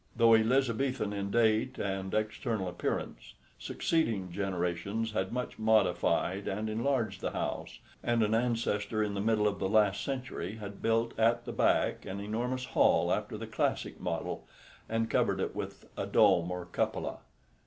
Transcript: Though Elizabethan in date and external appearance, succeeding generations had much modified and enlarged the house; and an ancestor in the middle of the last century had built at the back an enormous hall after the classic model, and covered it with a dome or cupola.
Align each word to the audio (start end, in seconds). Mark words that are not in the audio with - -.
Though 0.15 0.33
Elizabethan 0.33 1.13
in 1.13 1.29
date 1.29 1.77
and 1.77 2.11
external 2.15 2.67
appearance, 2.67 3.35
succeeding 3.59 4.31
generations 4.31 5.11
had 5.11 5.31
much 5.31 5.59
modified 5.59 6.47
and 6.47 6.71
enlarged 6.71 7.21
the 7.21 7.33
house; 7.33 7.77
and 8.01 8.23
an 8.23 8.33
ancestor 8.33 9.03
in 9.03 9.13
the 9.13 9.21
middle 9.21 9.47
of 9.47 9.59
the 9.59 9.69
last 9.69 10.03
century 10.03 10.55
had 10.55 10.81
built 10.81 11.13
at 11.19 11.45
the 11.45 11.53
back 11.53 12.03
an 12.07 12.19
enormous 12.19 12.65
hall 12.65 13.13
after 13.13 13.37
the 13.37 13.45
classic 13.45 13.99
model, 14.01 14.47
and 14.89 15.07
covered 15.07 15.39
it 15.39 15.55
with 15.55 15.87
a 15.95 16.07
dome 16.07 16.49
or 16.49 16.65
cupola. 16.65 17.19